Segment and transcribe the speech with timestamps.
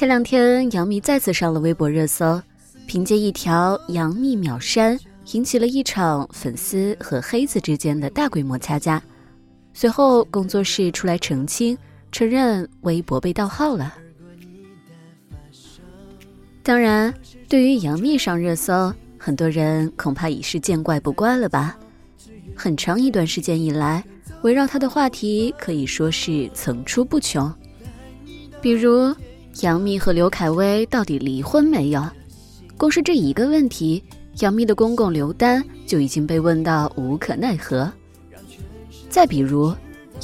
[0.00, 2.40] 前两天，杨幂再次上了微博热搜，
[2.86, 4.98] 凭借一条“杨幂秒删”，
[5.32, 9.02] 引起了一场粉丝和黑子之间的大规模掐架。
[9.74, 11.76] 随后，工作室出来澄清，
[12.10, 13.94] 承认微博被盗号了。
[16.62, 17.12] 当然，
[17.46, 21.78] 对于杨幂上热搜，很多人恐怕已是见怪不怪了吧？
[22.56, 24.02] 很长一段时间以来，
[24.40, 27.52] 围绕她的话题可以说是层出不穷，
[28.62, 29.14] 比如。
[29.62, 32.02] 杨幂和刘恺威到底离婚没有？
[32.78, 34.02] 光是这一个问题，
[34.38, 37.92] 杨幂的公公刘丹就已经被问到无可奈何。
[39.10, 39.74] 再比如，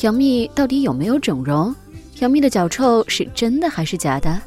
[0.01, 1.75] 杨幂到底有没有整容？
[2.21, 4.41] 杨幂的脚臭是真的还是假的？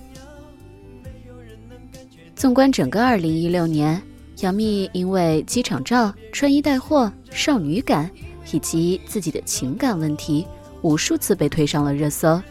[2.35, 4.01] 纵观整个2016年，
[4.39, 8.09] 杨幂因为机场照、穿衣带货、少女感
[8.51, 10.47] 以及自己的情感问题，
[10.81, 12.41] 无数次被推上了热搜。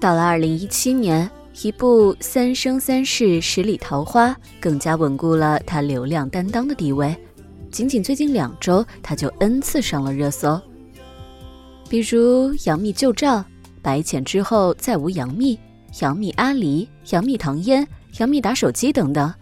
[0.00, 1.30] 到了2017年。
[1.60, 7.14] 一部《三生三世十里桃花》更加稳固了他流量担当的地位。
[7.70, 10.60] 仅仅最近两周，他就 N 次上了热搜。
[11.88, 13.44] 比如杨幂旧照、
[13.82, 15.58] 白浅之后再无杨幂、
[16.00, 17.86] 杨幂阿离、杨幂唐嫣、
[18.18, 19.32] 杨幂打手机等等。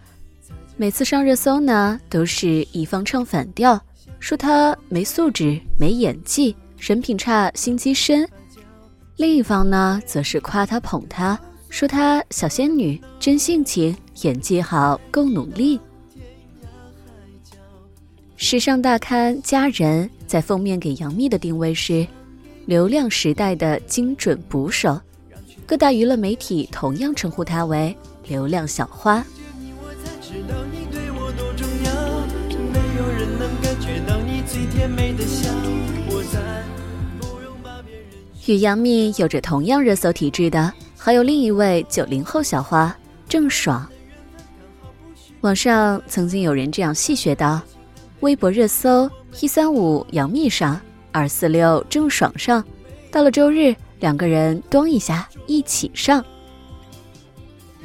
[0.75, 3.79] 每次上热搜呢，都是一方唱反调，
[4.19, 8.25] 说她没素质、没演技、人品差、心机深；
[9.15, 11.39] 另一方呢，则是夸她捧她。
[11.71, 15.79] 说她小仙女真性情，演技好，够努力。
[18.35, 22.05] 时尚大刊《佳人》在封面给杨幂的定位是
[22.65, 24.99] 流量时代的精准捕手，
[25.65, 27.95] 各大娱乐媒体同样称呼她为
[28.27, 29.25] 流量小花。
[38.47, 40.73] 与杨幂有着同样热搜体质的。
[41.03, 42.95] 还有另一位九零后小花
[43.27, 43.89] 郑爽。
[45.39, 47.59] 网上曾经有人这样戏谑道
[48.21, 49.09] ：“微博热搜
[49.39, 50.79] 一三五杨幂上，
[51.11, 52.63] 二四六郑爽上，
[53.09, 56.23] 到了周日两个人咚一下一起上。”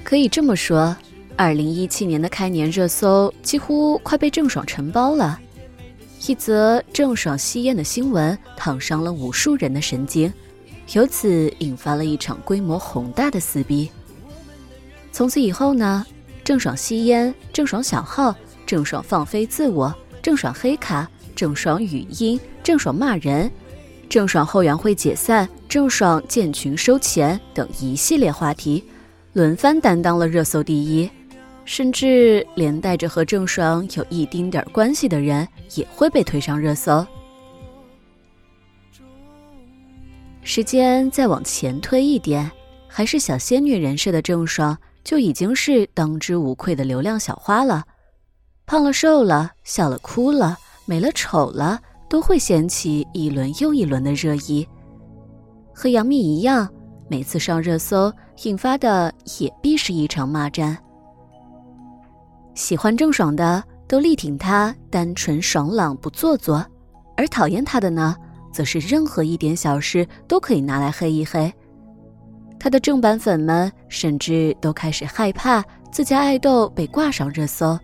[0.04, 0.94] 可以这么说，
[1.36, 5.40] 二零一七年的开年热搜几乎快被郑爽承包了。
[6.26, 10.30] 一则郑爽吸烟的新闻烫伤了无数人的神经。
[10.92, 13.90] 由此引发了一场规模宏大的撕逼。
[15.12, 16.04] 从此以后呢，
[16.44, 23.50] 郑爽吸烟，郑爽小号，郑爽放飞自我，郑爽黑卡，郑爽语音，郑爽骂人，
[24.08, 28.84] 郑爽后援会解散，郑爽建群收钱等一系列话题，
[29.32, 31.10] 轮番担当了热搜第一，
[31.64, 37.04] 甚至连带着和郑爽有一丁点关系的人也会被推上热搜。
[40.46, 42.48] 时间再往前推一点，
[42.86, 47.82] 还是小仙女人设的郑爽就已经是当之无愧的流量小花了。
[48.64, 54.66] 胖了瘦了，笑了哭了，美了丑了，都会掀起一轮又一轮的热议。
[55.74, 56.72] 和杨幂一样，
[57.08, 58.12] 每次上热搜
[58.44, 60.78] 引发的也必是一场骂战。
[62.54, 66.64] 喜欢郑爽的都力挺她单纯爽朗不做作，
[67.16, 68.16] 而讨厌她的呢？
[68.56, 71.52] 则是任何一点小事都可以拿来黑一黑，
[72.58, 75.62] 他的正版粉们甚至都开始害怕
[75.92, 77.78] 自家爱豆被挂上热搜，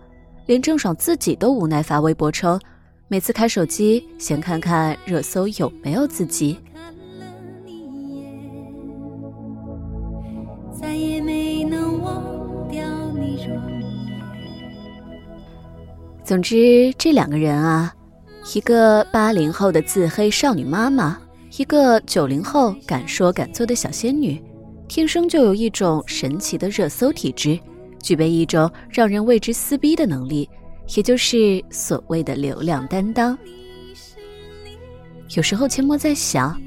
[0.46, 2.58] 连郑爽自己都无奈发微博称，
[3.06, 6.58] 每次开手机先看看热搜有没有自己。
[10.72, 12.24] 再也没能忘
[12.70, 13.60] 掉你容
[16.24, 17.94] 总之，这两个人啊。
[18.44, 21.16] 一个八零后的自黑少女妈妈，
[21.56, 24.42] 一个九零后敢说敢做的小仙女，
[24.88, 27.58] 天生就有一种神奇的热搜体质，
[28.02, 30.48] 具备一种让人为之撕逼的能力，
[30.96, 33.38] 也就是所谓的流量担当。
[35.36, 36.60] 有时候阡陌在想，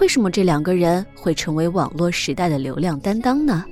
[0.00, 3.64] 为什么这两个人会成为网络时代的流量担当呢？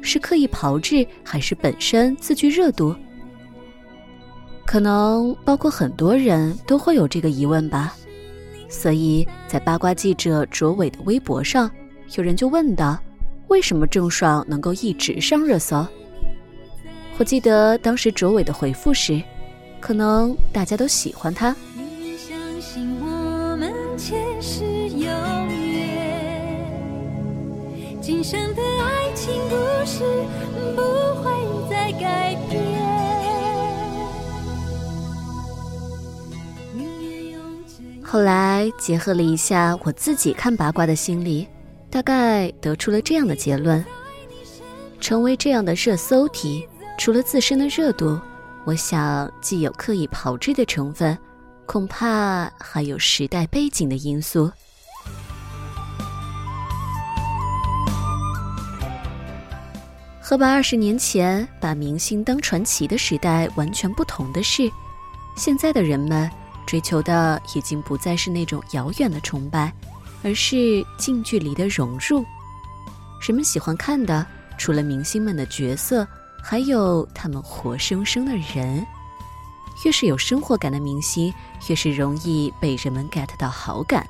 [0.00, 2.96] 是刻意炮制，还是本身自具热度？
[4.66, 7.94] 可能包括很多人都会有这个疑问吧，
[8.68, 11.70] 所以在八卦记者卓伟的微博上，
[12.16, 12.98] 有人就问道
[13.48, 15.86] ：“为什么郑爽能够一直上热搜？”
[17.18, 19.22] 我记得当时卓伟的回复是
[19.80, 21.54] ：“可能大家都喜欢他。”
[28.00, 29.54] 今生的爱情故
[29.86, 30.04] 事
[30.76, 30.82] 不
[31.22, 31.30] 会
[31.70, 32.73] 再改变。
[38.14, 41.48] 后来结合了一下我自己看八卦的心理，
[41.90, 43.84] 大概得出了这样的结论：
[45.00, 46.64] 成为这样的热搜题，
[46.96, 48.16] 除了自身的热度，
[48.64, 51.18] 我想既有刻意炮制的成分，
[51.66, 54.48] 恐怕还有时代背景的因素。
[60.20, 64.70] 和把二十年前把明星当传奇的时代完全不同的是，
[65.36, 66.30] 现在的人们
[66.66, 69.72] 追求的已经不再是那种遥远的崇拜，
[70.22, 72.24] 而是近距离的融入。
[73.26, 74.26] 人们喜欢看的，
[74.58, 76.06] 除了明星们的角色，
[76.42, 78.84] 还有他们活生生的人。
[79.84, 81.32] 越是有生活感的明星，
[81.68, 84.06] 越是容易被人们 get 到好感。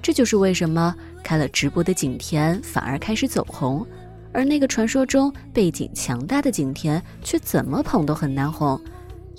[0.00, 3.86] 这就是为什么开了直播的景甜反而开始走红。
[4.32, 8.80] 而那个传说中背景强大的景甜，却怎么捧都很难红，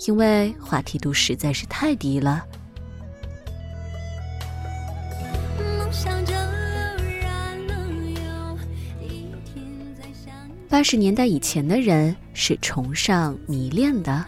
[0.06, 2.44] 因为话题度实在是太低了。
[10.68, 14.24] 八十年代以前的人是崇尚迷恋的，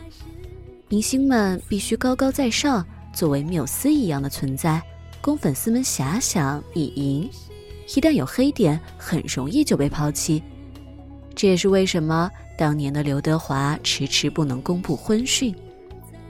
[0.88, 4.82] 明星们必须高高在上，作为缪斯一样的存在，
[5.22, 7.30] 供粉丝们遐想以淫。
[7.96, 10.42] 一旦有黑点，很容易就被抛弃。
[11.34, 15.54] 这也是为什么当年的刘德华迟迟不能公布婚讯。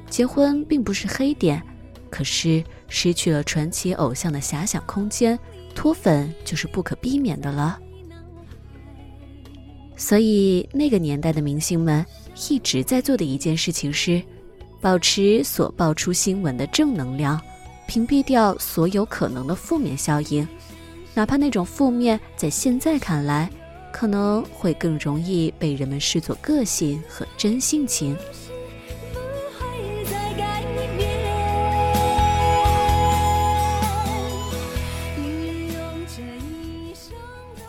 [0.08, 1.60] 结婚并不是黑点，
[2.08, 5.38] 可是失去了传奇偶像的遐想空间，
[5.74, 7.78] 脱粉就是不可避免的了。
[9.96, 12.04] 所以那个年代的明星们
[12.48, 14.22] 一直在做的一件事情是，
[14.80, 17.40] 保持所爆出新闻的正能量，
[17.86, 20.46] 屏蔽掉所有可能的负面效应，
[21.14, 23.50] 哪怕那种负面在现在看来。
[23.96, 28.16] 可能会更容易被人们视作个性和真性情。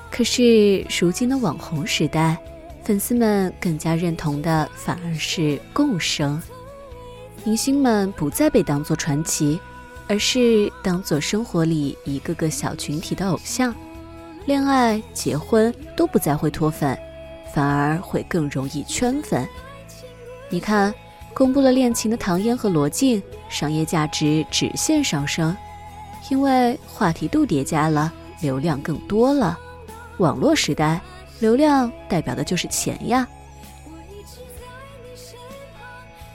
[0.09, 2.35] 可是如今的网红时代，
[2.83, 6.41] 粉丝们更加认同的反而是共生。
[7.43, 9.59] 明星们不再被当作传奇，
[10.07, 13.75] 而是当做生活里一个个小群体的偶像。
[14.45, 16.97] 恋爱、结婚都不再会脱粉，
[17.51, 19.47] 反而会更容易圈粉。
[20.49, 20.93] 你看，
[21.33, 25.55] 公布了恋情的唐嫣和罗晋，商业价值直线上升，
[26.29, 29.57] 因为话题度叠加了，流量更多了。
[30.19, 31.01] 网络时代，
[31.39, 33.27] 流量代表的就是钱呀。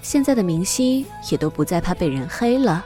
[0.02, 2.84] 现在的明星也都不再怕被人黑了，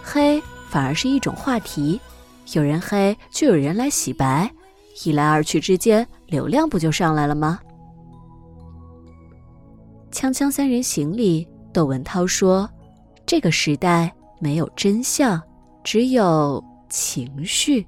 [0.00, 2.00] 黑反而是一种话题，
[2.52, 4.48] 有人黑就有人来洗白。
[5.04, 7.58] 一来二去之间，流量不就上来了吗？
[10.12, 12.68] 《锵锵三人行》里，窦文涛说
[13.24, 15.40] ：“这个时代没有真相，
[15.84, 17.86] 只有情绪。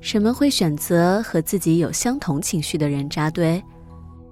[0.00, 3.62] 人们会选择和自己有相同情绪的人扎堆。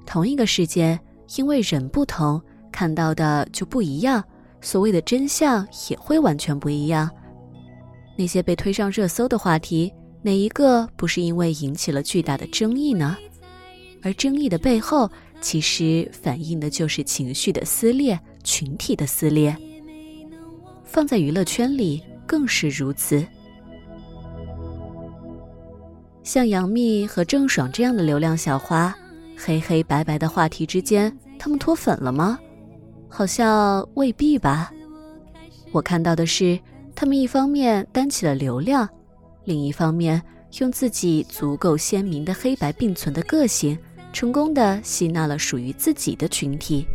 [0.06, 0.98] 同一个事件，
[1.36, 2.40] 因为人不同，
[2.72, 4.24] 看到的就不一样，
[4.62, 7.08] 所谓的真相也会完全不一样。
[8.16, 9.92] 那些被推上热搜的话题。”
[10.23, 13.17] 哪一个不是因为引起了巨大的争议呢？
[14.03, 15.10] 而争议的背后，
[15.41, 19.56] 其实反映的就是情绪的撕裂、群体的撕裂。
[20.84, 23.25] 放在娱乐圈里更是如此。
[26.22, 28.94] 像杨幂和郑爽这样的流量小花，
[29.37, 32.39] 黑黑白白的话题之间，他们脱粉了吗？
[33.08, 34.72] 好像未必吧。
[35.72, 36.58] 我看到的是，
[36.94, 38.89] 他们一方面担起了流量。
[39.48, 40.22] 另一方面，
[40.58, 43.78] 用自己足够鲜明的黑白并存的个性，
[44.12, 46.86] 成功的吸纳了属于自己的群体，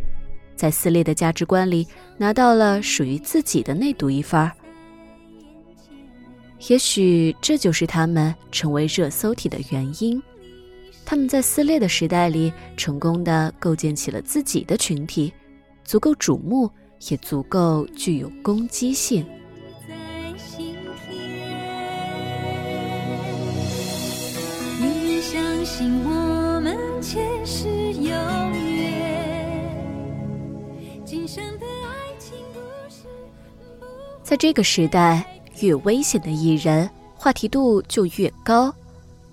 [0.54, 1.84] 在撕裂的价值观里
[2.16, 4.52] 拿到了属于自己的那独一份儿。
[6.68, 10.22] 也许这就是他们成为热搜体的原因。
[11.04, 15.32] 他们在撕裂的时代里，成功的构建起了自己的群体，
[15.84, 16.70] 足够瞩目，
[17.08, 19.26] 也足够具有攻击性。
[25.82, 28.12] 我们前世有
[28.52, 29.60] 缘，
[31.04, 33.06] 今生的爱情故事。
[34.22, 35.26] 在这个时代，
[35.60, 38.72] 越危险的艺人话题度就越高。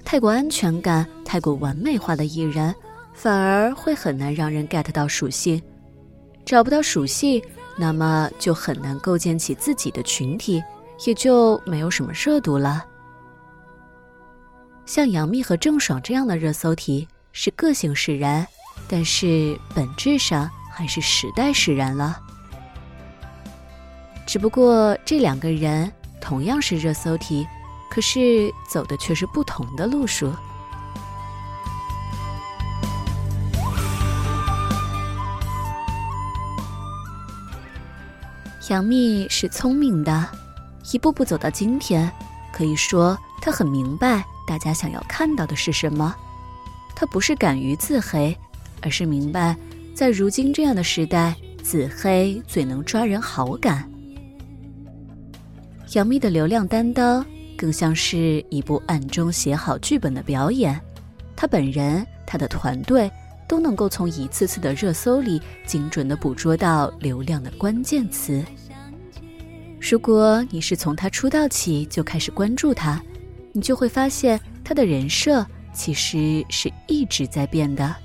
[0.03, 2.74] 太过安全感、太过完美化的艺人，
[3.13, 5.62] 反而会很难让人 get 到属性。
[6.43, 7.39] 找不到属性，
[7.77, 10.63] 那么就很难构建起自己的群体，
[11.05, 12.83] 也就没有什么热度了。
[14.91, 18.45] 像杨幂和郑爽这样的热搜题是个性使然
[18.89, 22.19] 但是本质上还是时代使然了。
[24.27, 27.48] 只不过这两个人同样是热搜题
[27.89, 30.29] 可是走的却是不同的路数。
[38.69, 40.27] 杨幂是聪明的
[40.91, 42.12] 一步步走到今天
[42.51, 46.13] 可以说她很明白大家想要看到的是什么。
[46.93, 48.38] 他不是敢于自黑，
[48.81, 49.55] 而是明白，
[49.96, 53.89] 在如今这样的时代，自黑最能抓人好感。
[55.93, 57.25] 杨幂的流量担当，
[57.58, 60.77] 更像是一部暗中写好剧本的表演。
[61.34, 63.10] 她本人、她的团队
[63.48, 68.43] 都能够从一次次的热搜里精准的捕捉到流量的关键词。
[69.79, 73.01] 如果你是从她出道起就开始关注她，
[73.53, 77.96] 你就会发现他的人设其实是一直在变的。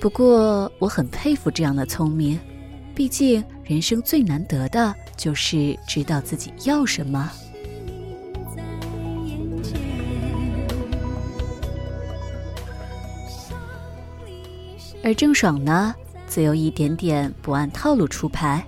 [0.00, 2.38] 不过我很佩服这样的聪明，
[2.94, 4.94] 毕竟人生最难得的。
[5.16, 7.30] 就是知道自己要什么，
[15.04, 15.94] 而郑爽呢，
[16.26, 18.66] 则有一点点不按套路出牌，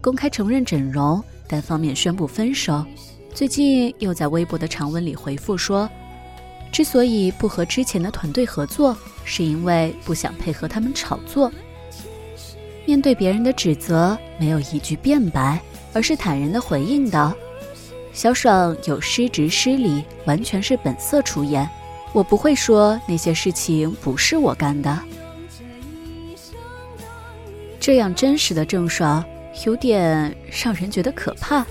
[0.00, 2.86] 公开承认整容，单方面宣布分手。
[3.34, 5.88] 最近又在微博的长文里回复说，
[6.70, 11.50] 之所以不和之前的团队合作，是因为不想配合他们炒作。
[12.84, 15.60] 面对别人的指责，没有一句辩白。
[15.94, 17.34] 而是坦然的回应道
[18.14, 21.68] ：“小爽有失职失礼，完全是本色出演。
[22.14, 24.98] 我不会说那些事情不是我干的。”
[27.78, 29.22] 这样真实的郑爽，
[29.66, 30.34] 有点
[30.64, 31.66] 让人觉得可怕。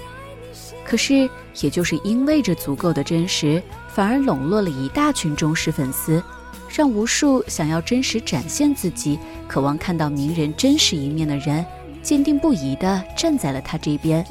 [0.91, 1.29] 可是，
[1.61, 6.21] 也就是因为这足够的真实，反而笼络了一大群忠实粉丝，
[6.67, 9.17] 让无数想要真实展现自己、
[9.47, 11.65] 渴望看到名人真实一面的人。
[12.01, 14.25] 坚定不移地站在了他这边，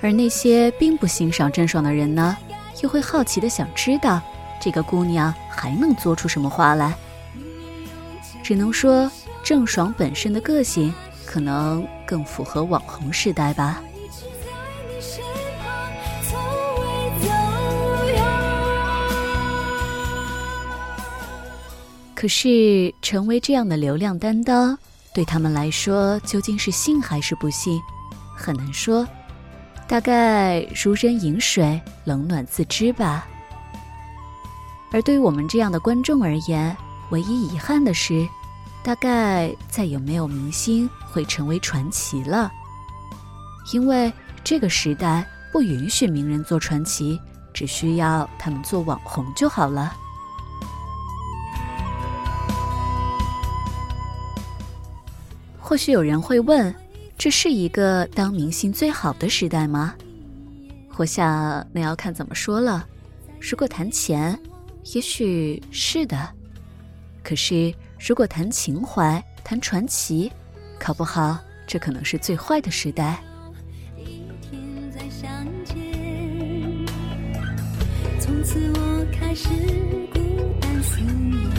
[0.00, 2.34] 而那些并不欣赏郑爽的人呢，
[2.82, 4.22] 又会好奇地想知道
[4.58, 6.94] 这个姑娘还能做出什么花来。
[8.42, 9.10] 只能说，
[9.44, 10.94] 郑爽本身的个性
[11.26, 13.82] 可能更符合网红时代吧。
[22.16, 24.76] 可是，成为这样的流量担当。
[25.12, 27.78] 对他们来说，究竟是幸还是不幸，
[28.34, 29.06] 很难说。
[29.86, 33.28] 大概如人饮水，冷暖自知吧。
[34.90, 36.74] 而对于我们这样的观众而言，
[37.10, 38.26] 唯一遗憾的是，
[38.82, 42.50] 大概再也没有明星会成为传奇了。
[43.74, 44.10] 因为
[44.42, 47.20] 这个时代不允许名人做传奇，
[47.52, 49.94] 只需要他们做网红就好了。
[55.68, 56.72] 或许有人会问，
[57.18, 59.96] 这是一个当明星最好的时代吗？
[60.96, 62.86] 我想那要看怎么说了。
[63.40, 64.38] 如果谈钱，
[64.94, 66.16] 也许是的；
[67.24, 70.30] 可是如果谈情怀、谈传奇，
[70.78, 73.20] 考不好这可能是最坏的时代。
[78.20, 79.48] 从此我开始
[80.14, 80.20] 孤
[80.60, 81.55] 单思念